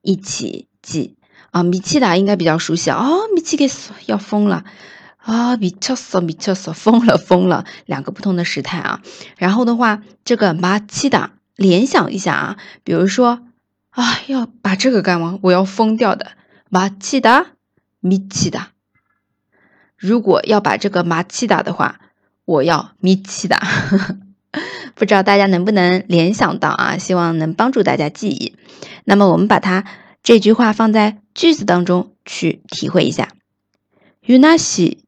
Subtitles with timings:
[0.00, 1.18] 一起记
[1.50, 4.64] 啊，米奇达应该比较熟悉哦，米奇给死要疯了。
[5.27, 5.55] 啊！
[5.57, 9.01] 米切索米切索疯了疯了，两个不同的时态啊。
[9.37, 13.47] 然后的话，这个马奇达联想一下啊，比如说
[13.89, 16.31] 啊，要把这个干完，我要疯掉的。
[16.69, 17.47] 马奇达
[17.99, 18.71] 米奇达，
[19.97, 21.99] 如果要把这个马奇达的话，
[22.45, 23.61] 我要米奇达。
[24.95, 26.97] 不知道大家能不能联想到啊？
[26.97, 28.55] 希望能帮助大家记忆。
[29.03, 29.85] 那么我们把它。
[30.25, 33.27] 这句话放在句子当中去体会一下。
[34.25, 35.03] 유나 씨，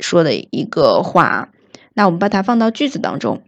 [0.00, 1.50] 说的一个话。
[1.94, 3.42] 那我们把它放到句子当中，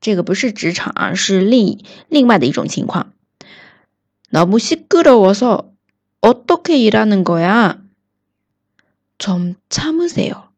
[0.00, 3.12] 这个不是职场啊，是另另外的一种情况。
[4.30, 5.64] 너무시끄러워 서。
[6.20, 7.78] 어떻게 일하는 거야?
[9.18, 10.50] 좀 참으세요.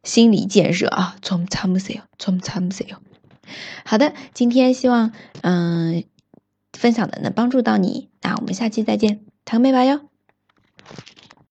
[0.03, 2.97] 心理建设啊，좀참으세 요， 좀참으세 요。
[3.86, 5.12] 好的，今天希望
[5.42, 6.04] 嗯
[6.74, 10.02] 分享的能帮助到你，那我们下期再见，糖妹吧哟。